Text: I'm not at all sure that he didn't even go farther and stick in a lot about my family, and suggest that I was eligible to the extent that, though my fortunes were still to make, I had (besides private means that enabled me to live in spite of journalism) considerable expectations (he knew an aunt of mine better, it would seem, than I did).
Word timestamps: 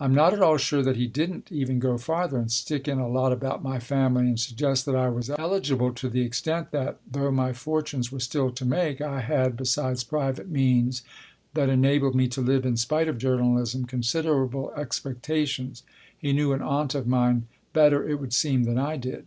I'm 0.00 0.12
not 0.12 0.32
at 0.32 0.42
all 0.42 0.56
sure 0.56 0.82
that 0.82 0.96
he 0.96 1.06
didn't 1.06 1.52
even 1.52 1.78
go 1.78 1.98
farther 1.98 2.36
and 2.36 2.50
stick 2.50 2.88
in 2.88 2.98
a 2.98 3.06
lot 3.08 3.30
about 3.32 3.62
my 3.62 3.78
family, 3.78 4.26
and 4.26 4.40
suggest 4.40 4.84
that 4.86 4.96
I 4.96 5.08
was 5.08 5.30
eligible 5.30 5.92
to 5.92 6.08
the 6.08 6.22
extent 6.22 6.72
that, 6.72 6.98
though 7.08 7.30
my 7.30 7.52
fortunes 7.52 8.10
were 8.10 8.18
still 8.18 8.50
to 8.50 8.64
make, 8.64 9.00
I 9.00 9.20
had 9.20 9.56
(besides 9.56 10.02
private 10.02 10.50
means 10.50 11.02
that 11.54 11.68
enabled 11.68 12.16
me 12.16 12.26
to 12.26 12.40
live 12.40 12.66
in 12.66 12.76
spite 12.76 13.06
of 13.06 13.18
journalism) 13.18 13.84
considerable 13.84 14.72
expectations 14.74 15.84
(he 16.18 16.32
knew 16.32 16.52
an 16.52 16.60
aunt 16.60 16.96
of 16.96 17.06
mine 17.06 17.46
better, 17.72 18.02
it 18.04 18.18
would 18.18 18.32
seem, 18.34 18.64
than 18.64 18.78
I 18.78 18.96
did). 18.96 19.26